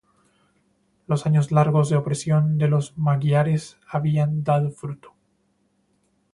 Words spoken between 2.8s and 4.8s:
magiares habían "dado